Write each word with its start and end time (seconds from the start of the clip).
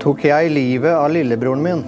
tok 0.00 0.24
jeg 0.24 0.52
livet 0.54 0.94
av 0.96 1.10
lillebroren 1.12 1.64
min. 1.64 1.82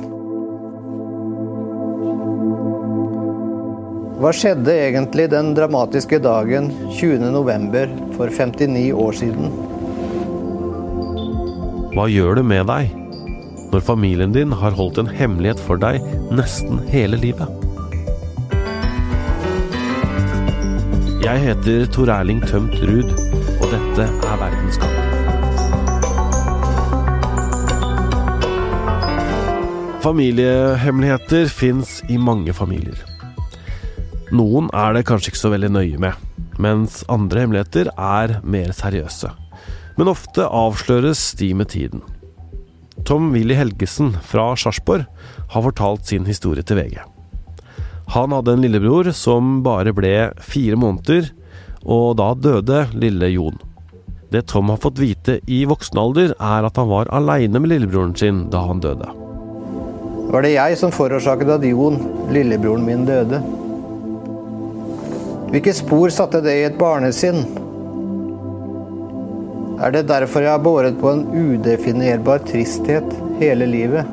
Hva 4.23 4.31
skjedde 4.37 4.75
egentlig 4.85 5.27
den 5.33 5.51
dramatiske 5.57 6.21
dagen 6.23 6.69
20.11. 6.95 7.97
for 8.15 8.31
59 8.31 8.85
år 8.95 9.17
siden? 9.19 9.49
Hva 11.93 12.07
gjør 12.09 12.39
det 12.39 12.47
med 12.47 12.69
deg 12.71 12.93
når 13.73 13.85
familien 13.85 14.37
din 14.37 14.53
har 14.61 14.77
holdt 14.77 15.01
en 15.03 15.11
hemmelighet 15.11 15.61
for 15.61 15.81
deg 15.81 15.99
nesten 16.33 16.85
hele 16.93 17.19
livet? 17.21 17.49
Jeg 21.23 21.39
heter 21.49 21.87
Tor 21.95 22.11
Erling 22.13 22.43
Tømt 22.45 22.77
Ruud, 22.83 23.15
og 23.63 23.71
dette 23.73 24.11
er 24.11 24.43
Verdenskamp. 24.43 25.02
Familiehemmeligheter 30.03 31.47
fins 31.47 32.01
i 32.11 32.17
mange 32.19 32.51
familier. 32.51 32.99
Noen 34.35 34.67
er 34.75 34.97
det 34.97 35.05
kanskje 35.07 35.31
ikke 35.31 35.39
så 35.39 35.53
veldig 35.53 35.71
nøye 35.77 36.01
med, 36.03 36.17
mens 36.59 37.05
andre 37.13 37.45
hemmeligheter 37.45 37.93
er 37.95 38.35
mer 38.43 38.73
seriøse. 38.75 39.31
Men 39.95 40.11
ofte 40.11 40.49
avsløres 40.49 41.23
de 41.39 41.53
med 41.55 41.71
tiden. 41.71 42.03
Tom 43.07 43.31
Willy 43.31 43.55
Helgesen 43.55 44.11
fra 44.27 44.51
Sarpsborg 44.59 45.07
har 45.55 45.67
fortalt 45.71 46.11
sin 46.11 46.27
historie 46.27 46.67
til 46.67 46.83
VG. 46.83 46.99
Han 48.17 48.35
hadde 48.35 48.57
en 48.57 48.67
lillebror 48.67 49.15
som 49.15 49.61
bare 49.63 49.95
ble 49.95 50.33
fire 50.43 50.83
måneder, 50.83 51.31
og 51.87 52.17
da 52.19 52.33
døde 52.35 52.89
lille 52.99 53.31
Jon. 53.37 53.63
Det 54.35 54.49
Tom 54.51 54.75
har 54.75 54.83
fått 54.83 54.99
vite 54.99 55.39
i 55.47 55.63
voksen 55.69 56.03
alder, 56.03 56.35
er 56.43 56.67
at 56.67 56.79
han 56.81 56.91
var 56.91 57.15
aleine 57.15 57.63
med 57.63 57.77
lillebroren 57.77 58.19
sin 58.19 58.49
da 58.51 58.67
han 58.67 58.83
døde. 58.83 59.23
Var 60.33 60.47
det 60.47 60.55
jeg 60.55 60.77
som 60.81 60.93
forårsaket 60.95 61.51
at 61.59 61.65
Jon, 61.69 61.99
lillebroren 62.33 62.87
min, 62.87 63.03
døde? 63.05 63.37
Hvilke 65.53 65.75
spor 65.77 66.09
satte 66.09 66.39
det 66.41 66.55
i 66.57 66.63
et 66.65 66.79
barnesinn? 66.81 67.43
Er 69.85 69.93
det 69.93 70.07
derfor 70.09 70.41
jeg 70.41 70.55
har 70.55 70.63
båret 70.65 70.97
på 71.03 71.11
en 71.11 71.27
udefinerbar 71.37 72.41
tristhet 72.49 73.11
hele 73.43 73.67
livet? 73.69 74.09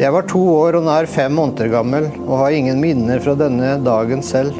Jeg 0.00 0.14
var 0.16 0.24
to 0.32 0.40
år 0.54 0.78
og 0.78 0.86
nær 0.88 1.08
fem 1.10 1.36
måneder 1.36 1.68
gammel 1.74 2.06
og 2.24 2.38
har 2.40 2.56
ingen 2.56 2.80
minner 2.80 3.20
fra 3.20 3.34
denne 3.36 3.74
dagen 3.84 4.24
selv. 4.24 4.56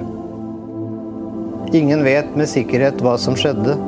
Ingen 1.73 2.05
vet 2.05 2.37
med 2.37 2.53
sikkerhet 2.53 3.01
hva 3.01 3.17
som 3.17 3.41
skjedde. 3.41 3.79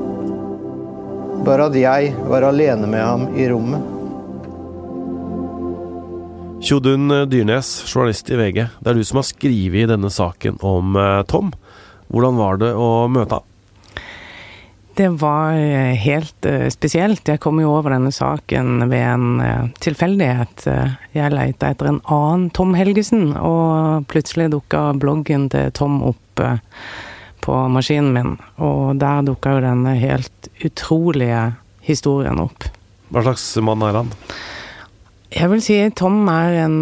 Bare 1.45 1.69
at 1.69 1.77
jeg 1.77 2.17
var 2.33 2.49
alene 2.49 2.89
med 2.89 3.05
ham 3.05 3.29
i 3.37 3.51
rommet. 3.53 3.93
Tjodun 6.67 7.09
Dyrnes, 7.31 7.85
journalist 7.95 8.31
i 8.31 8.37
VG. 8.37 8.65
Det 8.81 8.91
er 8.91 8.97
du 8.99 9.05
som 9.07 9.21
har 9.21 9.27
skrevet 9.29 9.87
denne 9.87 10.09
saken 10.11 10.57
om 10.67 10.97
eh, 10.99 11.21
Tom. 11.31 11.53
Hvordan 12.11 12.41
var 12.41 12.59
det 12.59 12.71
å 12.75 12.89
møte 13.07 13.39
ham? 13.39 13.45
Det 14.99 15.07
var 15.21 15.55
eh, 15.55 15.93
helt 16.03 16.49
uh, 16.51 16.65
spesielt. 16.75 17.23
Jeg 17.31 17.39
kom 17.45 17.61
jo 17.63 17.71
over 17.71 17.95
denne 17.95 18.11
saken 18.11 18.89
ved 18.91 19.05
en 19.05 19.71
tilfeldighet. 19.79 20.67
Jeg 21.15 21.35
leita 21.37 21.71
etter 21.71 21.93
en 21.93 22.01
annen 22.03 22.49
Tom 22.51 22.75
Helgesen, 22.75 23.29
og 23.39 24.09
plutselig 24.11 24.49
dukka 24.57 24.89
bloggen 24.99 25.47
til 25.55 25.71
Tom 25.71 26.01
opp 26.09 26.43
på 27.47 27.61
maskinen 27.71 28.11
min. 28.17 28.35
Og 28.59 28.99
der 28.99 29.23
dukka 29.29 29.55
jo 29.55 29.63
denne 29.69 29.95
helt 30.03 30.51
utrolige 30.67 31.47
historien 31.87 32.43
opp. 32.43 32.67
Hva 33.15 33.23
slags 33.23 33.47
mann 33.63 33.87
er 33.87 34.03
han? 34.03 34.11
Jeg 35.37 35.51
vil 35.53 35.61
si 35.61 35.75
Tom 35.93 36.25
er 36.33 36.55
en, 36.63 36.77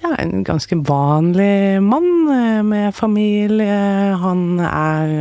ja, 0.00 0.10
en 0.18 0.42
ganske 0.42 0.74
vanlig 0.88 1.78
mann 1.84 2.26
med 2.66 2.90
familie. 2.96 3.76
Han 4.18 4.58
er 4.58 5.12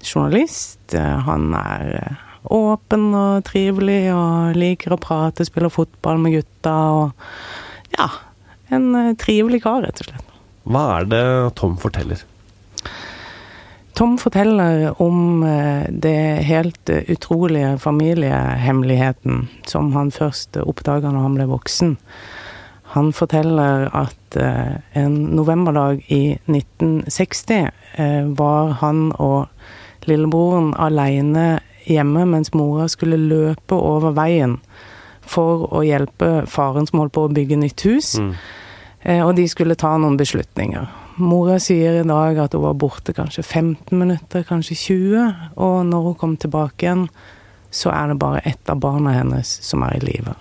journalist. 0.00 0.94
Han 0.96 1.52
er 1.58 2.16
åpen 2.48 3.10
og 3.12 3.44
trivelig 3.44 4.00
og 4.14 4.56
liker 4.56 4.96
å 4.96 5.00
prate, 5.00 5.44
spiller 5.44 5.72
fotball 5.72 6.22
med 6.24 6.38
gutta 6.38 6.76
og 6.96 7.28
Ja, 7.98 8.06
en 8.70 9.16
trivelig 9.18 9.64
kar, 9.64 9.82
rett 9.84 10.00
og 10.00 10.08
slett. 10.08 10.34
Hva 10.70 10.84
er 11.00 11.08
det 11.10 11.24
Tom 11.58 11.76
forteller? 11.80 12.22
Tom 14.00 14.14
forteller 14.18 15.02
om 15.02 15.42
det 15.92 16.40
helt 16.48 16.88
utrolige 16.88 17.74
familiehemmeligheten 17.78 19.42
som 19.68 19.90
han 19.92 20.08
først 20.08 20.56
oppdaga 20.56 21.10
når 21.12 21.26
han 21.26 21.34
ble 21.36 21.44
voksen. 21.50 21.90
Han 22.94 23.10
forteller 23.12 23.90
at 23.92 24.38
en 24.96 25.18
novemberdag 25.36 26.00
i 26.08 26.38
1960 26.48 27.68
var 28.40 28.72
han 28.80 29.12
og 29.20 30.08
lillebroren 30.08 30.72
aleine 30.80 31.60
hjemme 31.84 32.24
mens 32.32 32.54
mora 32.56 32.88
skulle 32.88 33.20
løpe 33.20 33.76
over 33.76 34.16
veien 34.16 34.56
for 35.20 35.68
å 35.76 35.84
hjelpe 35.84 36.46
faren 36.48 36.88
som 36.88 37.04
holdt 37.04 37.18
på 37.18 37.28
å 37.28 37.34
bygge 37.36 37.60
nytt 37.60 37.84
hus. 37.84 38.14
Mm. 38.16 38.32
Og 39.28 39.36
de 39.36 39.44
skulle 39.52 39.76
ta 39.76 39.92
noen 40.00 40.16
beslutninger. 40.16 40.88
Mora 41.20 41.58
sier 41.60 42.00
i 42.00 42.06
dag 42.08 42.38
at 42.40 42.54
hun 42.56 42.64
var 42.64 42.78
borte 42.80 43.12
kanskje 43.16 43.44
15 43.44 43.98
minutter, 43.98 44.44
kanskje 44.48 44.76
20. 44.76 45.50
Og 45.60 45.80
når 45.88 46.06
hun 46.06 46.20
kom 46.20 46.36
tilbake 46.40 46.86
igjen, 46.86 47.08
så 47.70 47.92
er 47.94 48.10
det 48.10 48.20
bare 48.22 48.40
ett 48.48 48.70
av 48.70 48.80
barna 48.82 49.14
hennes 49.14 49.50
som 49.62 49.84
er 49.86 49.98
i 49.98 50.04
live. 50.04 50.34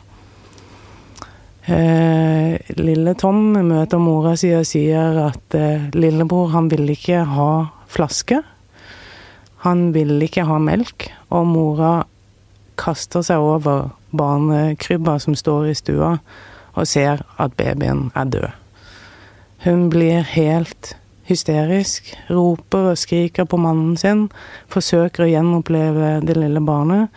Eh, 1.69 2.56
lille 2.79 3.13
Tom 3.19 3.51
møter 3.53 4.01
mora 4.01 4.34
si 4.40 4.50
og 4.57 4.66
sier 4.66 5.19
at 5.28 5.57
eh, 5.57 5.90
lillebror, 5.94 6.50
han 6.56 6.69
ville 6.72 6.96
ikke 6.96 7.22
ha 7.35 7.51
flaske. 7.91 8.40
Han 9.67 9.90
ville 9.94 10.23
ikke 10.25 10.47
ha 10.47 10.57
melk, 10.63 11.09
og 11.35 11.46
mora 11.51 11.91
kaster 12.79 13.25
seg 13.28 13.44
over 13.44 13.90
barnekrybba 14.16 15.17
som 15.22 15.35
står 15.38 15.69
i 15.69 15.75
stua, 15.78 16.16
og 16.73 16.88
ser 16.88 17.25
at 17.38 17.57
babyen 17.59 18.07
er 18.16 18.31
død. 18.31 18.50
Hun 19.64 19.90
blir 19.92 20.24
helt 20.24 20.96
hysterisk, 21.30 22.14
roper 22.30 22.94
og 22.94 22.97
skriker 22.97 23.46
på 23.46 23.59
mannen 23.62 23.97
sin, 24.00 24.28
forsøker 24.72 25.25
å 25.25 25.30
gjenoppleve 25.30 26.20
det 26.25 26.38
lille 26.38 26.62
barnet, 26.64 27.12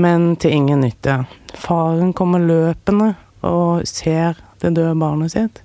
men 0.00 0.34
til 0.40 0.56
ingen 0.56 0.82
nytte. 0.84 1.22
Faren 1.56 2.14
kommer 2.16 2.42
løpende 2.42 3.12
og 3.46 3.86
ser 3.88 4.40
det 4.62 4.74
døde 4.76 4.96
barnet 4.98 5.34
sitt. 5.36 5.60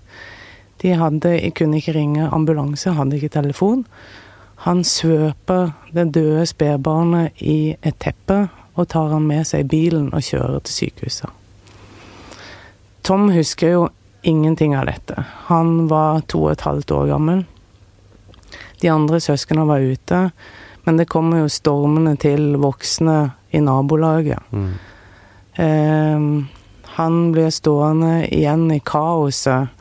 De 0.81 0.95
hadde, 0.97 1.37
kunne 1.55 1.79
ikke 1.79 1.95
ringe 1.95 2.29
ambulanse, 2.33 2.93
hadde 2.97 3.17
ikke 3.17 3.35
telefon. 3.37 3.85
Han 4.65 4.83
svøper 4.85 5.71
det 5.95 6.09
døde 6.15 6.45
spedbarnet 6.49 7.39
i 7.41 7.75
et 7.81 7.97
teppe 8.03 8.49
og 8.75 8.87
tar 8.91 9.13
han 9.13 9.25
med 9.27 9.47
seg 9.47 9.65
i 9.65 9.71
bilen 9.71 10.11
og 10.13 10.23
kjører 10.25 10.61
til 10.65 10.77
sykehuset. 10.81 11.29
Tom 13.01 13.29
husker 13.33 13.73
jo 13.73 13.87
ingenting 14.21 14.77
av 14.77 14.85
dette. 14.85 15.23
Han 15.49 15.87
var 15.91 16.21
to 16.31 16.45
og 16.45 16.53
et 16.55 16.65
halvt 16.67 16.93
år 16.95 17.09
gammel. 17.13 17.43
De 18.81 18.89
andre 18.89 19.19
søsknene 19.21 19.67
var 19.69 19.83
ute, 19.83 20.21
men 20.85 20.97
det 20.97 21.09
kommer 21.09 21.43
jo 21.43 21.51
stormende 21.51 22.15
til 22.21 22.55
voksne 22.61 23.17
i 23.53 23.61
nabolaget. 23.61 24.41
Mm. 24.51 24.71
Eh, 25.61 26.25
han 26.97 27.19
blir 27.31 27.53
stående 27.53 28.25
igjen 28.27 28.65
i 28.73 28.81
kaoset 28.83 29.77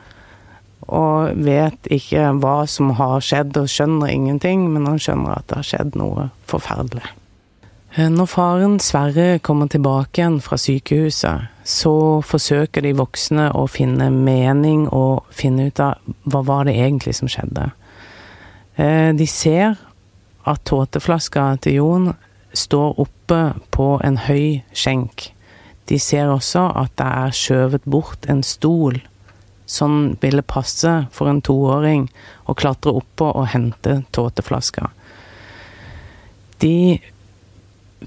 og 0.91 1.39
vet 1.45 1.87
ikke 1.93 2.31
hva 2.41 2.61
som 2.67 2.91
har 2.97 3.23
skjedd, 3.23 3.55
og 3.57 3.69
skjønner 3.71 4.11
ingenting, 4.11 4.65
men 4.73 4.89
han 4.89 4.99
skjønner 4.99 5.37
at 5.37 5.47
det 5.47 5.59
har 5.61 5.67
skjedd 5.69 5.97
noe 5.99 6.27
forferdelig. 6.51 7.05
Når 7.91 8.27
faren 8.31 8.77
Sverre 8.79 9.41
kommer 9.43 9.67
tilbake 9.67 10.21
igjen 10.21 10.37
fra 10.39 10.55
sykehuset, 10.55 11.49
så 11.67 12.21
forsøker 12.23 12.85
de 12.85 12.93
voksne 12.95 13.49
å 13.51 13.65
finne 13.67 14.07
mening 14.15 14.85
og 14.95 15.27
finne 15.35 15.67
ut 15.67 15.81
av 15.83 15.99
hva 16.23 16.39
var 16.47 16.69
det 16.69 16.77
egentlig 16.79 17.17
som 17.19 17.27
skjedde. 17.27 17.67
De 19.19 19.27
ser 19.27 19.75
at 20.47 20.63
tåteflaska 20.63 21.49
til 21.67 21.81
Jon 21.81 22.09
står 22.55 22.95
oppe 23.03 23.43
på 23.75 23.91
en 24.07 24.21
høy 24.23 24.63
skjenk. 24.71 25.27
De 25.91 25.99
ser 25.99 26.31
også 26.31 26.69
at 26.71 26.95
det 26.95 27.11
er 27.11 27.39
skjøvet 27.43 27.83
bort 27.83 28.23
en 28.31 28.39
stol 28.39 29.01
som 29.67 30.13
ville 30.23 30.47
passe 30.47 30.95
for 31.11 31.27
en 31.27 31.43
toåring 31.43 32.07
å 32.47 32.55
klatre 32.55 32.95
oppå 33.03 33.33
og 33.35 33.51
hente 33.51 33.99
tåteflaska. 34.15 34.93
De 36.63 37.01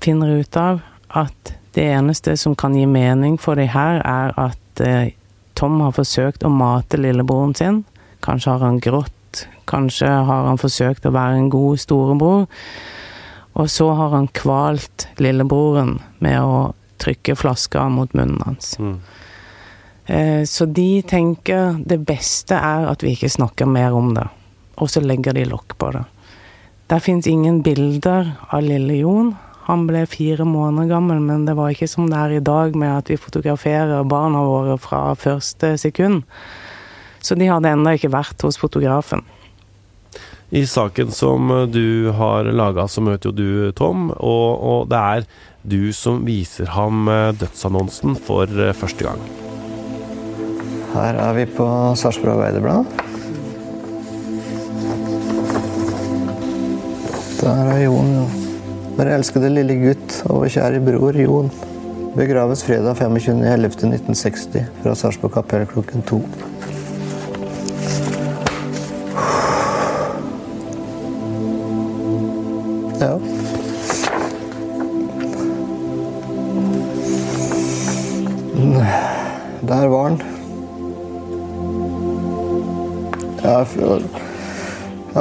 finner 0.01 0.41
ut 0.41 0.57
av 0.57 0.81
at 1.09 1.55
det 1.75 1.85
eneste 1.91 2.37
som 2.39 2.55
kan 2.55 2.75
gi 2.77 2.87
mening 2.87 3.37
for 3.41 3.59
de 3.59 3.67
her, 3.71 4.01
er 4.07 4.35
at 4.39 4.83
eh, 4.83 5.15
Tom 5.59 5.81
har 5.83 5.95
forsøkt 5.95 6.47
å 6.47 6.51
mate 6.51 6.99
lillebroren 6.99 7.55
sin. 7.55 7.83
Kanskje 8.25 8.55
har 8.55 8.65
han 8.67 8.81
grått, 8.83 9.45
kanskje 9.71 10.09
har 10.09 10.49
han 10.49 10.59
forsøkt 10.59 11.07
å 11.07 11.15
være 11.15 11.39
en 11.39 11.51
god 11.51 11.83
storebror. 11.83 12.47
Og 13.55 13.71
så 13.71 13.91
har 13.95 14.15
han 14.15 14.31
kvalt 14.35 15.07
lillebroren 15.23 16.01
med 16.25 16.41
å 16.43 16.73
trykke 17.03 17.37
flaska 17.39 17.87
mot 17.89 18.15
munnen 18.15 18.43
hans. 18.43 18.75
Mm. 18.79 18.99
Så 20.47 20.67
de 20.67 21.03
tenker 21.07 21.79
det 21.87 22.01
beste 22.05 22.59
er 22.59 22.89
at 22.91 23.05
vi 23.05 23.15
ikke 23.15 23.31
snakker 23.31 23.71
mer 23.71 23.95
om 23.97 24.11
det, 24.17 24.27
og 24.77 24.91
så 24.91 25.01
legger 25.01 25.37
de 25.37 25.47
lokk 25.49 25.79
på 25.81 25.93
det. 25.95 26.03
Der 26.93 27.01
fins 27.01 27.27
ingen 27.31 27.63
bilder 27.65 28.35
av 28.53 28.67
lille 28.67 28.99
Jon. 29.01 29.33
Han 29.65 29.87
ble 29.89 30.03
fire 30.11 30.45
måneder 30.45 30.91
gammel, 30.91 31.23
men 31.25 31.47
det 31.49 31.55
var 31.57 31.73
ikke 31.73 31.89
som 31.89 32.11
det 32.11 32.19
er 32.21 32.37
i 32.37 32.45
dag 32.45 32.75
med 32.77 32.99
at 32.99 33.09
vi 33.09 33.17
fotograferer 33.21 34.05
barna 34.05 34.43
våre 34.45 34.77
fra 34.81 35.15
første 35.17 35.75
sekund. 35.81 36.25
Så 37.25 37.37
de 37.41 37.49
hadde 37.49 37.73
ennå 37.73 37.95
ikke 37.97 38.13
vært 38.13 38.45
hos 38.45 38.61
fotografen. 38.61 39.25
I 40.55 40.67
saken 40.69 41.11
som 41.11 41.49
du 41.73 42.13
har 42.15 42.45
laga, 42.53 42.85
så 42.87 43.01
møter 43.03 43.31
jo 43.31 43.35
du 43.35 43.73
Tom, 43.75 44.11
og, 44.13 44.51
og, 44.61 44.85
det 44.93 45.01
er 45.01 45.25
du 45.65 45.89
som 45.97 46.21
viser 46.29 46.69
ham 46.77 47.09
eh, 47.09 47.33
dødsannonsen 47.41 48.15
for 48.21 48.45
eh, 48.53 48.77
første 48.77 49.09
gang. 49.09 49.25
Her 50.93 51.19
er 51.25 51.35
vi 51.41 51.49
på 51.57 51.67
Sarpsborg 51.99 52.37
Arbeiderblad. 52.37 52.87
Der 57.41 57.75
er 57.75 57.85
Jon. 57.89 58.44
Vår 58.95 59.09
elskede 59.11 59.49
lille 59.51 59.75
gutt 59.81 60.13
og 60.29 60.45
vår 60.45 60.51
kjære 60.55 60.81
bror 60.87 61.17
Jon. 61.19 61.49
Begraves 62.15 62.61
fredag 62.63 62.95
25.11.1960 63.01 64.69
fra 64.85 64.93
Sarpsborg 64.95 65.35
kapell 65.35 65.65
klokken 65.67 66.05
to. 66.07 66.21
Ja. 73.03 73.19
Der 79.69 79.91
var 79.91 80.09
han. 80.09 80.23
Ja, 83.43 83.59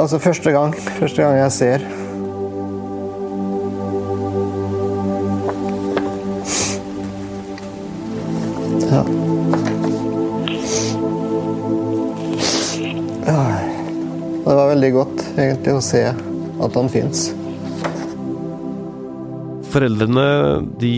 altså 0.00 0.18
første 0.18 0.50
gang. 0.50 0.74
Første 0.74 1.22
gang 1.22 1.38
jeg 1.38 1.52
ser. 1.52 2.03
Ja. 8.94 9.04
Det 14.44 14.52
var 14.52 14.68
veldig 14.68 14.90
godt 14.92 15.22
egentlig 15.40 15.72
å 15.72 15.80
se 15.82 16.02
at 16.12 16.74
han 16.76 16.90
fins. 16.92 17.30
Foreldrene 19.72 20.26
de 20.78 20.92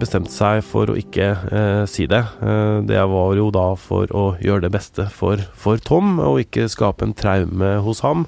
bestemte 0.00 0.32
seg 0.34 0.60
for 0.66 0.90
å 0.90 0.96
ikke 0.98 1.28
eh, 1.30 1.84
si 1.88 2.04
det. 2.10 2.20
Eh, 2.42 2.80
det 2.84 3.00
var 3.08 3.36
jo 3.38 3.46
da 3.54 3.70
for 3.80 4.10
å 4.12 4.24
gjøre 4.42 4.66
det 4.66 4.72
beste 4.74 5.06
for, 5.14 5.40
for 5.56 5.80
Tom, 5.80 6.18
og 6.20 6.42
ikke 6.42 6.68
skape 6.68 7.06
en 7.06 7.14
traume 7.16 7.78
hos 7.86 8.02
ham. 8.04 8.26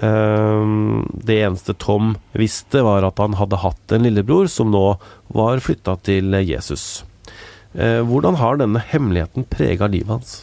Eh, 0.00 0.64
det 1.28 1.38
eneste 1.44 1.76
Tom 1.78 2.16
visste, 2.32 2.82
var 2.82 3.06
at 3.06 3.22
han 3.22 3.38
hadde 3.38 3.62
hatt 3.62 3.94
en 3.94 4.08
lillebror 4.08 4.50
som 4.50 4.72
nå 4.74 4.86
var 5.36 5.62
flytta 5.62 6.00
til 6.08 6.34
Jesus. 6.42 7.04
Eh, 7.78 8.02
hvordan 8.02 8.38
har 8.40 8.58
denne 8.58 8.82
hemmeligheten 8.82 9.46
prega 9.46 9.86
livet 9.86 10.10
hans? 10.16 10.38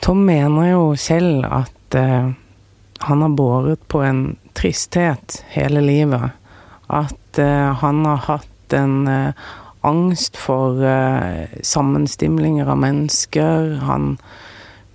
Tom 0.00 0.24
mener 0.24 0.70
jo 0.70 0.84
selv 0.96 1.44
at 1.44 1.96
eh, 1.96 2.30
han 3.04 3.22
har 3.24 3.34
båret 3.36 3.82
på 3.92 4.00
en 4.04 4.22
tristhet 4.56 5.42
hele 5.52 5.82
livet 5.84 6.30
at 6.88 7.38
eh, 7.38 7.72
han 7.82 8.06
har 8.08 8.24
hatt 8.24 8.76
en 8.76 9.04
eh, 9.08 9.50
angst 9.80 10.36
for 10.36 10.76
uh, 10.84 11.48
sammenstimlinger 11.64 12.68
av 12.68 12.76
mennesker. 12.82 13.78
Han 13.88 14.18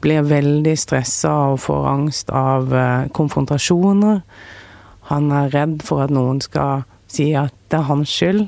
blir 0.06 0.28
veldig 0.30 0.76
stressa 0.78 1.32
og 1.56 1.64
får 1.64 1.88
angst 1.90 2.30
av 2.30 2.70
konfrontasjoner. 3.18 4.20
Han 5.10 5.32
er 5.34 5.50
redd 5.56 5.82
for 5.88 6.06
at 6.06 6.14
noen 6.14 6.38
skal 6.46 6.86
si 7.10 7.32
at 7.34 7.56
det 7.74 7.80
er 7.80 7.90
hans 7.90 8.14
skyld. 8.14 8.46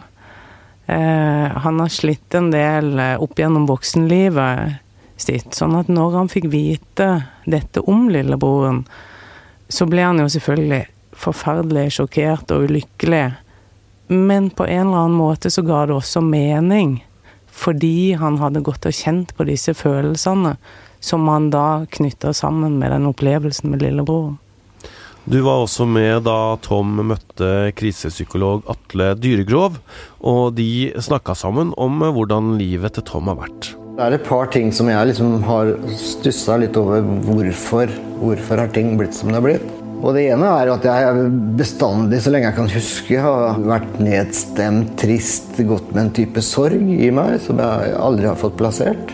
Han 0.88 1.80
har 1.82 1.90
slitt 1.92 2.36
en 2.38 2.48
del 2.54 2.94
opp 3.20 3.40
gjennom 3.40 3.66
voksenlivet 3.68 4.78
sitt, 5.20 5.52
sånn 5.58 5.76
at 5.76 5.90
når 5.92 6.14
han 6.16 6.30
fikk 6.32 6.48
vite 6.54 7.08
dette 7.44 7.84
om 7.84 8.06
lillebroren, 8.14 8.86
så 9.68 9.88
ble 9.90 10.06
han 10.06 10.22
jo 10.22 10.30
selvfølgelig 10.32 10.86
forferdelig 11.18 11.98
sjokkert 11.98 12.54
og 12.56 12.70
ulykkelig. 12.70 13.26
Men 14.08 14.50
på 14.56 14.68
en 14.68 14.88
eller 14.88 15.04
annen 15.04 15.20
måte 15.20 15.52
så 15.52 15.66
ga 15.68 15.86
det 15.90 15.98
også 15.98 16.24
mening. 16.24 17.02
Fordi 17.52 18.14
han 18.20 18.38
hadde 18.40 18.64
gått 18.64 18.86
og 18.86 18.96
kjent 18.96 19.34
på 19.36 19.48
disse 19.50 19.74
følelsene 19.76 20.56
som 21.04 21.28
han 21.28 21.50
da 21.54 21.86
knytta 21.92 22.34
sammen 22.34 22.78
med 22.80 22.94
den 22.94 23.10
opplevelsen 23.10 23.74
med 23.74 23.84
lillebroren. 23.84 24.38
Du 25.28 25.42
var 25.44 25.60
også 25.60 25.84
med 25.84 26.22
da 26.24 26.56
Tom 26.64 26.94
møtte 27.10 27.74
krisepsykolog 27.76 28.62
Atle 28.72 29.10
Dyregrov, 29.20 29.76
og 30.24 30.54
de 30.56 30.94
snakka 31.04 31.34
sammen 31.36 31.74
om 31.76 32.00
hvordan 32.16 32.54
livet 32.56 32.96
til 32.96 33.04
Tom 33.10 33.28
har 33.28 33.36
vært. 33.42 33.74
Det 33.98 34.06
er 34.06 34.16
et 34.16 34.24
par 34.24 34.48
ting 34.54 34.72
som 34.72 34.88
jeg 34.88 35.10
liksom 35.10 35.42
har 35.44 35.74
stussa 36.00 36.56
litt 36.62 36.80
over. 36.80 37.04
Hvorfor, 37.28 37.92
hvorfor 38.22 38.62
har 38.64 38.72
ting 38.72 38.94
blitt 38.96 39.18
som 39.18 39.34
det 39.34 39.42
har 39.42 39.44
blitt? 39.50 39.66
Og 39.98 40.16
Det 40.16 40.24
ene 40.32 40.48
er 40.62 40.72
at 40.72 40.88
jeg 40.88 41.28
bestandig, 41.60 42.22
så 42.24 42.32
lenge 42.32 42.48
jeg 42.48 42.58
kan 42.62 42.72
huske, 42.72 43.20
har 43.28 43.60
vært 43.68 44.00
nedstemt, 44.00 44.94
trist, 45.02 45.58
gått 45.60 45.90
med 45.92 46.06
en 46.06 46.14
type 46.22 46.46
sorg 46.46 46.88
i 46.88 47.12
meg 47.12 47.42
som 47.44 47.60
jeg 47.60 47.98
aldri 48.00 48.32
har 48.32 48.40
fått 48.40 48.56
plassert. 48.62 49.12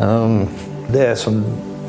Um. 0.00 0.46
Det 0.92 1.16
som 1.18 1.40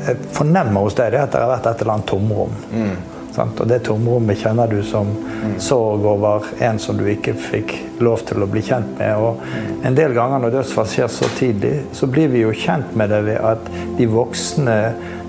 jeg 0.06 0.32
fornemmer 0.36 0.86
hos 0.86 0.96
deg, 0.98 1.14
er 1.14 1.26
at 1.26 1.32
det 1.34 1.42
har 1.42 1.54
vært 1.56 1.70
et 1.70 1.84
eller 1.84 1.96
annet 1.98 2.10
tomrom. 2.10 2.58
Mm. 2.72 2.98
Og 3.38 3.66
det 3.70 3.78
tomrommet 3.86 4.40
kjenner 4.40 4.70
du 4.70 4.80
som 4.82 5.10
mm. 5.14 5.58
sorg 5.62 6.06
over 6.10 6.46
en 6.64 6.78
som 6.82 6.96
du 6.98 7.04
ikke 7.10 7.34
fikk 7.38 7.74
lov 8.02 8.24
til 8.26 8.42
å 8.42 8.48
bli 8.50 8.62
kjent 8.66 8.96
med. 8.98 9.14
Og 9.14 9.38
mm. 9.42 9.68
en 9.86 9.98
del 9.98 10.14
ganger 10.16 10.42
når 10.42 10.56
dødsfall 10.56 10.88
skjer 10.90 11.12
så 11.12 11.28
tidlig, 11.38 11.74
så 11.94 12.08
blir 12.10 12.32
vi 12.32 12.42
jo 12.42 12.54
kjent 12.56 12.96
med 12.98 13.12
det 13.14 13.20
ved 13.28 13.38
at 13.52 13.70
de 13.98 14.08
voksne 14.10 14.78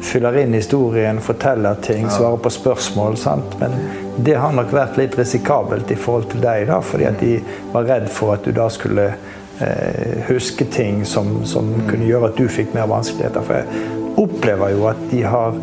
fyller 0.05 0.39
inn 0.41 0.55
historien, 0.55 1.19
forteller 1.21 1.81
ting, 1.85 2.07
svarer 2.09 2.39
på 2.41 2.53
spørsmål. 2.53 3.17
Sant? 3.19 3.57
Men 3.59 3.75
det 4.17 4.37
har 4.39 4.55
nok 4.55 4.71
vært 4.73 4.97
litt 4.99 5.17
risikabelt 5.19 5.91
i 5.91 5.99
forhold 5.99 6.31
til 6.33 6.43
deg, 6.43 6.69
da, 6.71 6.79
fordi 6.85 7.09
at 7.09 7.19
de 7.21 7.35
var 7.73 7.87
redd 7.89 8.09
for 8.13 8.37
at 8.37 8.47
du 8.47 8.55
da 8.55 8.69
skulle 8.73 9.09
eh, 9.59 10.23
huske 10.29 10.69
ting 10.71 11.03
som, 11.05 11.41
som 11.45 11.73
mm. 11.75 11.87
kunne 11.91 12.09
gjøre 12.09 12.31
at 12.31 12.39
du 12.39 12.47
fikk 12.51 12.73
mer 12.77 12.89
vanskeligheter. 12.91 13.45
For 13.45 13.59
jeg 13.59 13.97
opplever 14.19 14.75
jo 14.75 14.85
at 14.91 15.01
de 15.11 15.23
har 15.25 15.57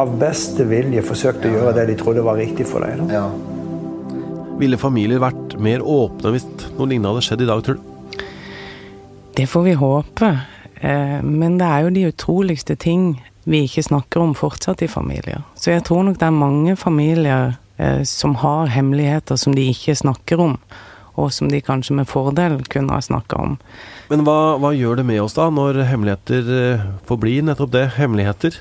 av 0.00 0.12
beste 0.20 0.64
vilje 0.68 1.02
forsøkt 1.04 1.44
å 1.46 1.52
gjøre 1.52 1.74
det 1.76 1.88
de 1.90 1.96
trodde 2.00 2.24
var 2.24 2.38
riktig 2.40 2.66
for 2.68 2.84
deg. 2.84 3.02
Da. 3.02 3.22
Ja. 3.22 4.18
Ville 4.60 4.78
familier 4.80 5.22
vært 5.22 5.56
mer 5.60 5.84
åpne 5.84 6.34
hvis 6.34 6.46
noe 6.76 6.88
lignende 6.88 7.12
hadde 7.12 7.26
skjedd 7.26 7.44
i 7.44 7.50
dag, 7.50 7.64
tror 7.66 7.78
du? 7.78 7.88
Det 9.36 9.46
får 9.48 9.62
vi 9.66 9.74
håpe. 9.80 10.30
Eh, 10.82 11.18
men 11.22 11.58
det 11.60 11.68
er 11.68 11.84
jo 11.84 11.94
de 11.94 12.08
utroligste 12.10 12.76
ting 12.76 13.14
vi 13.44 13.64
ikke 13.66 13.84
snakker 13.86 14.22
om 14.22 14.36
fortsatt 14.38 14.84
i 14.84 14.90
familier. 14.90 15.42
Så 15.54 15.72
jeg 15.72 15.84
tror 15.88 16.06
nok 16.06 16.18
det 16.20 16.28
er 16.28 16.36
mange 16.36 16.76
familier 16.78 17.54
eh, 17.76 18.02
som 18.08 18.36
har 18.42 18.70
hemmeligheter 18.72 19.38
som 19.40 19.56
de 19.56 19.66
ikke 19.72 19.96
snakker 19.98 20.42
om, 20.42 20.56
og 21.18 21.32
som 21.34 21.50
de 21.50 21.62
kanskje 21.64 21.96
med 21.98 22.10
fordel 22.10 22.60
kunne 22.70 22.94
ha 22.94 23.02
snakka 23.02 23.40
om. 23.40 23.56
Men 24.12 24.26
hva, 24.26 24.58
hva, 24.60 24.74
gjør 24.76 24.98
det 25.00 25.06
med 25.08 25.22
oss 25.22 25.32
da, 25.38 25.46
når 25.48 25.86
hemmeligheter 25.88 26.48
eh, 26.52 26.82
forblir 27.08 27.46
nettopp 27.46 27.70
det, 27.72 27.86
hemmeligheter, 27.96 28.58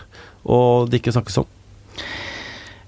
og 0.48 0.88
det 0.88 1.02
ikke 1.02 1.12
snakkes 1.12 1.42
om? 1.42 1.50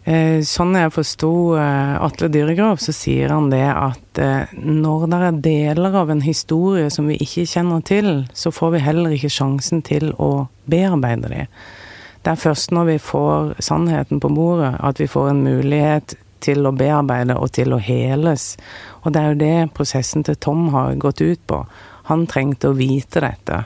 Eh, 0.08 0.39
sånn 0.48 0.72
jeg 0.79 0.93
forsto 0.96 1.32
eh, 1.60 1.98
Atle 2.00 2.29
Dyregrav, 2.32 2.79
så 2.79 2.96
sier 2.96 3.36
han 3.36 3.50
det 3.51 3.65
at 3.67 4.22
når 4.55 5.05
det 5.12 5.20
er 5.20 5.41
deler 5.43 6.00
av 6.00 6.13
en 6.13 6.24
historie 6.24 6.88
som 6.93 7.12
vi 7.12 7.20
ikke 7.20 7.43
kjenner 7.51 7.84
til, 7.84 8.12
så 8.32 8.53
får 8.55 8.77
vi 8.77 8.84
heller 8.86 9.17
ikke 9.17 9.34
sjansen 9.41 9.84
til 9.84 10.13
å 10.15 10.48
bearbeide 10.72 11.34
de. 11.34 11.48
Det 12.24 12.32
er 12.32 12.39
først 12.39 12.72
når 12.72 12.93
vi 12.93 13.00
får 13.03 13.58
sannheten 13.60 14.24
på 14.24 14.32
bordet, 14.32 14.77
at 14.79 15.03
vi 15.03 15.12
får 15.12 15.34
en 15.34 15.43
mulighet 15.43 16.15
til 16.44 16.68
å 16.68 16.76
bearbeide 16.76 17.38
og 17.40 17.52
til 17.56 17.76
å 17.76 17.82
heles. 17.82 18.54
Og 19.04 19.14
det 19.14 19.22
er 19.22 19.32
jo 19.32 19.42
det 19.42 19.74
prosessen 19.78 20.26
til 20.28 20.40
Tom 20.40 20.70
har 20.76 20.96
gått 21.02 21.24
ut 21.24 21.42
på. 21.48 21.64
Han 22.10 22.26
trengte 22.28 22.72
å 22.72 22.78
vite 22.78 23.24
dette. 23.24 23.64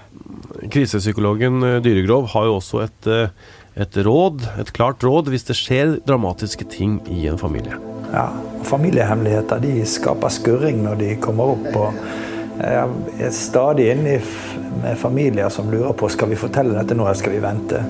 Krisepsykologen 0.74 1.64
eh, 1.64 1.80
Dyregrov 1.82 2.30
har 2.34 2.48
jo 2.48 2.58
også 2.60 2.84
et, 2.86 3.10
eh, 3.10 3.54
et 3.78 4.00
råd, 4.06 4.46
et 4.62 4.72
klart 4.74 5.06
råd, 5.06 5.32
hvis 5.34 5.48
det 5.50 5.58
skjer 5.58 5.98
dramatiske 6.08 6.68
ting 6.74 7.00
i 7.14 7.28
en 7.32 7.40
familie. 7.42 7.78
Ja, 8.14 8.30
familiehemmeligheter 8.68 9.62
de 9.64 9.82
skaper 9.90 10.32
skurring 10.34 10.84
når 10.86 11.02
de 11.02 11.12
kommer 11.22 11.58
opp. 11.58 11.68
og 11.76 11.94
Jeg 12.58 13.28
er 13.28 13.34
stadig 13.36 13.92
inne 13.94 14.18
med 14.82 14.98
familier 14.98 15.50
som 15.54 15.70
lurer 15.70 15.94
på 15.98 16.10
skal 16.10 16.32
vi 16.32 16.40
fortelle 16.40 16.78
dette 16.78 16.96
nå, 16.98 17.06
eller 17.06 17.20
skal 17.20 17.36
vi 17.36 17.44
vente. 17.44 17.82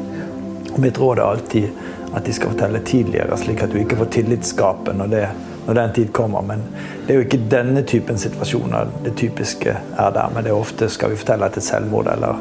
Mitt 0.77 0.99
råd 1.01 1.19
er 1.19 1.25
alltid 1.25 1.83
at 2.15 2.25
de 2.25 2.33
skal 2.33 2.53
fortelle 2.53 2.79
tidligere, 2.85 3.37
slik 3.37 3.63
at 3.65 3.73
du 3.73 3.79
ikke 3.81 3.97
får 3.99 4.11
tillitsgapet 4.15 4.97
når 4.97 5.13
det 5.13 5.27
når 5.67 5.73
den 5.73 5.93
tid 5.93 6.13
kommer. 6.13 6.41
Men 6.41 6.61
det 7.05 7.13
er 7.13 7.17
jo 7.17 7.25
ikke 7.25 7.43
denne 7.51 7.83
typen 7.83 8.17
situasjoner 8.17 8.87
det 9.03 9.17
typiske 9.19 9.73
er 9.75 10.13
der. 10.15 10.29
Men 10.33 10.45
det 10.45 10.53
er 10.53 10.59
ofte 10.59 10.87
skal 10.89 11.11
vi 11.11 11.19
fortelle 11.19 11.49
at 11.49 11.57
et 11.59 11.65
selvmord, 11.65 12.07
eller 12.13 12.39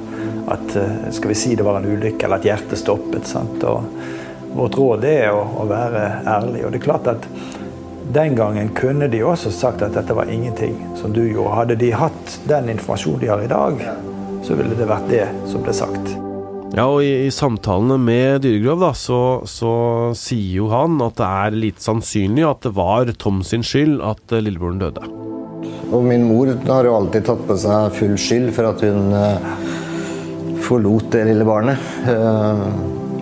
at 0.55 0.77
eh, 0.79 1.09
skal 1.11 1.33
vi 1.33 1.39
si 1.39 1.57
det 1.59 1.67
var 1.67 1.81
en 1.81 1.89
ulykke, 1.91 2.23
eller 2.23 2.39
at 2.39 2.47
hjertet 2.47 2.79
stoppet. 2.79 3.27
Sant? 3.27 3.65
Og 3.67 4.55
vårt 4.55 4.79
råd 4.79 5.07
er 5.11 5.33
å, 5.35 5.43
å 5.43 5.67
være 5.67 6.05
ærlig. 6.23 6.63
Og 6.67 6.71
det 6.71 6.79
er 6.79 6.87
klart 6.87 7.11
at 7.11 7.27
den 8.15 8.39
gangen 8.39 8.71
kunne 8.79 9.09
de 9.11 9.25
også 9.27 9.51
sagt 9.51 9.83
at 9.83 9.99
dette 9.99 10.15
var 10.15 10.31
ingenting, 10.31 10.79
som 11.01 11.11
du 11.11 11.25
gjorde. 11.25 11.57
Hadde 11.57 11.79
de 11.83 11.91
hatt 11.99 12.39
den 12.47 12.71
informasjonen 12.77 13.25
de 13.25 13.33
har 13.33 13.43
i 13.43 13.51
dag, 13.51 13.83
så 14.47 14.55
ville 14.55 14.79
det 14.79 14.87
vært 14.87 15.11
det 15.11 15.27
som 15.51 15.67
ble 15.67 15.75
sagt. 15.75 16.26
Ja, 16.77 16.85
og 16.93 17.01
i, 17.01 17.13
i 17.25 17.33
samtalene 17.33 17.97
med 17.97 18.43
Dyregrov 18.45 18.83
da, 18.85 18.91
så, 18.93 19.19
så, 19.49 19.71
sier 20.19 20.59
jo 20.59 20.67
han 20.69 20.99
at 21.01 21.17
det 21.17 21.29
er 21.29 21.57
lite 21.57 21.81
sannsynlig 21.81 22.45
at 22.45 22.67
det 22.67 22.75
var 22.77 23.09
Tom 23.17 23.39
sin 23.49 23.65
skyld 23.65 24.03
at 24.05 24.35
eh, 24.37 24.43
lillebroren 24.45 24.83
døde. 24.83 25.07
Og 25.87 26.05
min 26.05 26.27
mor 26.29 26.51
har 26.67 26.85
jo 26.85 26.99
alltid 26.99 27.25
tatt 27.25 27.47
på 27.49 27.57
seg 27.63 27.97
full 27.97 28.19
skyld 28.21 28.51
for 28.53 28.69
at 28.69 28.85
hun 28.85 29.09
uh, 29.15 30.61
forlot 30.67 31.09
det 31.15 31.25
lille 31.31 31.47
barnet. 31.49 31.81
Uh, 32.05 32.67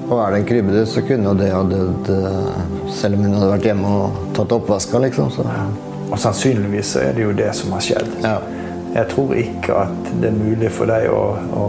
og 0.08 0.16
er 0.18 0.34
det 0.34 0.40
en 0.40 0.48
krybbedød, 0.48 0.88
så 0.90 1.04
kunne 1.06 1.30
jo 1.30 1.38
det 1.38 1.52
ha 1.54 1.62
dødd 1.68 2.10
uh, 2.10 2.90
selv 2.90 3.20
om 3.20 3.28
hun 3.28 3.36
hadde 3.36 3.52
vært 3.52 3.68
hjemme 3.70 3.94
og 4.00 4.18
tatt 4.34 4.56
oppvaska, 4.56 5.04
liksom. 5.06 5.30
Så. 5.36 5.46
Og 6.08 6.18
sannsynligvis 6.18 6.96
er 7.04 7.14
det 7.14 7.28
jo 7.28 7.36
det 7.36 7.52
som 7.54 7.76
har 7.76 7.86
skjedd. 7.86 8.10
Ja. 8.24 8.38
Jeg 8.94 9.08
tror 9.10 9.32
ikke 9.34 9.74
at 9.74 10.10
det 10.22 10.28
er 10.30 10.36
mulig 10.38 10.68
for 10.70 10.86
deg 10.86 11.08
å, 11.10 11.22
å 11.34 11.62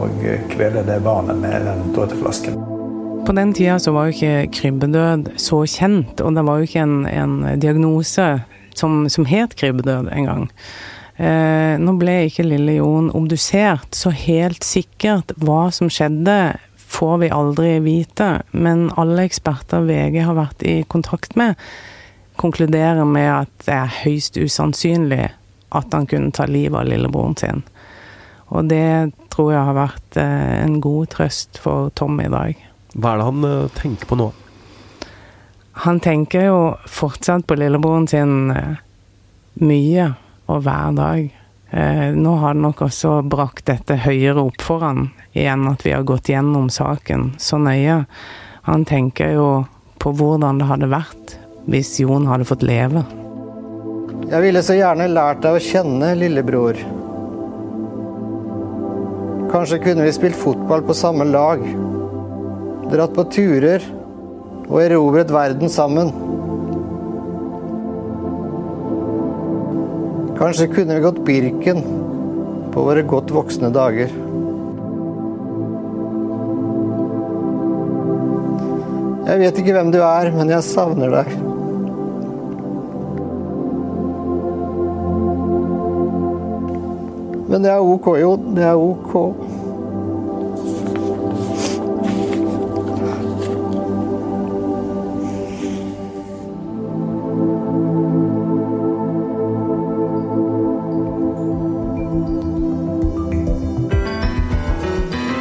kvele 0.51 0.83
det 0.85 0.99
barnet 1.05 1.39
med 1.41 1.63
den 1.65 1.87
tåteflasken. 1.95 2.59
På 3.25 3.33
den 3.33 3.53
tida 3.57 3.79
så 3.81 3.95
var 3.95 4.05
jo 4.05 4.13
ikke 4.13 4.51
krybbedød 4.53 5.31
så 5.41 5.63
kjent, 5.65 6.21
og 6.21 6.35
det 6.37 6.43
var 6.45 6.59
jo 6.59 6.67
ikke 6.67 6.83
en, 6.83 6.99
en 7.09 7.39
diagnose 7.57 8.27
som, 8.77 9.07
som 9.09 9.25
het 9.25 9.55
krybbedød 9.57 10.11
engang. 10.13 10.45
Eh, 11.17 11.73
nå 11.81 11.95
ble 11.97 12.27
ikke 12.27 12.45
lille 12.45 12.75
Jon 12.77 13.09
obdusert, 13.17 13.89
så 13.97 14.13
helt 14.13 14.67
sikkert 14.67 15.33
hva 15.41 15.71
som 15.73 15.89
skjedde, 15.89 16.59
får 16.95 17.15
vi 17.23 17.31
aldri 17.33 17.71
vite. 17.81 18.27
Men 18.53 18.91
alle 19.01 19.25
eksperter 19.25 19.87
VG 19.87 20.19
har 20.27 20.37
vært 20.37 20.61
i 20.61 20.75
kontakt 20.93 21.33
med, 21.39 21.57
konkluderer 22.37 23.09
med 23.09 23.31
at 23.31 23.65
det 23.65 23.73
er 23.79 23.97
høyst 24.03 24.37
usannsynlig 24.37 25.31
at 25.69 25.93
han 25.93 26.05
kunne 26.09 26.31
ta 26.31 26.45
livet 26.45 26.79
av 26.79 26.87
lillebroren 26.89 27.35
sin. 27.39 27.63
Og 28.53 28.67
det 28.69 29.11
tror 29.33 29.51
jeg 29.53 29.67
har 29.67 29.77
vært 29.77 30.17
eh, 30.21 30.63
en 30.63 30.79
god 30.83 31.11
trøst 31.15 31.59
for 31.61 31.91
Tom 31.97 32.19
i 32.21 32.29
dag. 32.31 32.59
Hva 32.95 33.13
er 33.13 33.21
det 33.21 33.29
han 33.29 33.47
eh, 33.49 33.71
tenker 33.79 34.09
på 34.09 34.19
nå? 34.19 34.29
Han 35.85 35.99
tenker 35.99 36.45
jo 36.47 36.59
fortsatt 36.87 37.47
på 37.49 37.57
lillebroren 37.59 38.07
sin 38.07 38.53
eh, 38.53 38.77
mye 39.65 40.11
og 40.45 40.61
hver 40.67 40.93
dag. 40.95 41.41
Nå 42.15 42.33
har 42.39 42.53
det 42.53 42.61
nok 42.61 42.83
også 42.85 43.17
brakt 43.27 43.65
dette 43.67 43.97
høyere 44.05 44.45
opp 44.45 44.61
for 44.63 44.85
han 44.85 45.09
igjen, 45.33 45.65
at 45.67 45.81
vi 45.83 45.91
har 45.91 46.05
gått 46.07 46.29
gjennom 46.31 46.69
saken 46.71 47.33
så 47.41 47.57
nøye. 47.59 47.97
Han 48.69 48.85
tenker 48.87 49.33
jo 49.33 49.49
på 49.99 50.13
hvordan 50.15 50.61
det 50.61 50.69
hadde 50.69 50.91
vært 50.93 51.35
hvis 51.65 51.97
Jon 51.99 52.29
hadde 52.29 52.47
fått 52.47 52.63
leve. 52.63 53.03
Jeg 54.25 54.41
ville 54.41 54.61
så 54.65 54.73
gjerne 54.73 55.05
lært 55.11 55.43
deg 55.43 55.53
å 55.53 55.61
kjenne, 55.61 56.07
lillebror. 56.17 56.79
Kanskje 59.51 59.77
kunne 59.83 60.07
vi 60.07 60.13
spilt 60.15 60.37
fotball 60.39 60.81
på 60.87 60.95
samme 60.97 61.27
lag. 61.29 61.61
Dratt 62.89 63.13
på 63.13 63.27
turer 63.29 63.85
og 64.65 64.79
erobret 64.81 65.29
verden 65.29 65.69
sammen. 65.69 66.09
Kanskje 70.41 70.71
kunne 70.73 70.97
vi 70.97 71.05
gått 71.05 71.21
Birken 71.27 71.85
på 72.73 72.89
våre 72.89 73.05
godt 73.05 73.29
voksne 73.31 73.69
dager. 73.77 74.09
Jeg 79.25 79.41
vet 79.45 79.61
ikke 79.61 79.77
hvem 79.77 79.93
du 79.93 80.01
er, 80.01 80.33
men 80.33 80.49
jeg 80.49 80.65
savner 80.65 81.13
deg. 81.21 81.54
Men 87.55 87.63
det 87.63 87.71
er 87.71 87.79
ok, 87.79 88.07
jo. 88.21 88.31
Det 88.55 88.63
er 88.63 88.75
ok. 88.75 89.13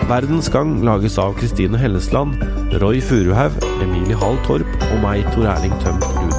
Verdens 0.08 0.50
gang 0.50 0.84
lages 0.84 1.18
av 1.18 1.34
Kristine 1.34 1.74
Hellesland, 1.82 2.38
Roy 2.78 3.02
Furuhaug, 3.02 3.58
Emilie 3.82 4.14
Hall 4.14 4.38
Torp 4.46 4.86
og 4.92 5.02
meg, 5.02 5.26
Tor 5.34 5.50
Erling 5.56 5.74
Tømt 5.82 6.06
Ruud. 6.14 6.38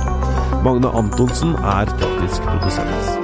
Magne 0.63 0.95
Antonsen 1.03 1.51
er 1.59 1.91
teknisk 1.99 2.47
produsent. 2.47 3.14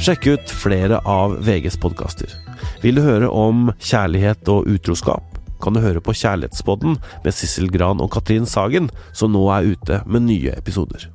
Sjekk 0.00 0.26
ut 0.26 0.50
flere 0.50 0.96
av 1.04 1.34
VGs 1.44 1.74
podkaster. 1.76 2.30
Vil 2.80 2.96
du 2.96 3.02
høre 3.04 3.28
om 3.28 3.68
kjærlighet 3.76 4.48
og 4.48 4.64
utroskap? 4.72 5.36
Kan 5.60 5.76
du 5.76 5.82
høre 5.84 6.00
på 6.00 6.14
Kjærlighetspodden 6.16 6.96
med 7.20 7.36
Sissel 7.36 7.68
Gran 7.68 8.00
og 8.00 8.08
Katrin 8.14 8.48
Sagen, 8.48 8.88
som 9.12 9.36
nå 9.36 9.44
er 9.52 9.74
ute 9.74 10.00
med 10.08 10.24
nye 10.24 10.56
episoder. 10.56 11.10